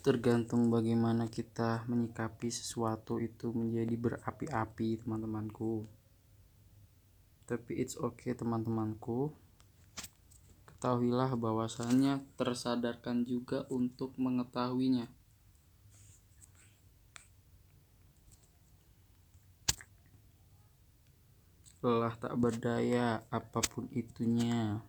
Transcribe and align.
tergantung 0.00 0.72
bagaimana 0.72 1.28
kita 1.28 1.84
menyikapi 1.84 2.48
sesuatu 2.48 3.20
itu 3.20 3.52
menjadi 3.52 3.94
berapi-api 3.96 5.04
teman-temanku. 5.04 5.84
Tapi 7.44 7.72
it's 7.76 8.00
okay 8.00 8.32
teman-temanku. 8.32 9.36
Ketahuilah 10.64 11.36
bahwasannya 11.36 12.24
tersadarkan 12.40 13.28
juga 13.28 13.68
untuk 13.68 14.16
mengetahuinya. 14.16 15.08
Lelah 21.80 22.12
tak 22.16 22.36
berdaya 22.36 23.24
apa 23.32 23.60
pun 23.64 23.88
itunya. 23.92 24.84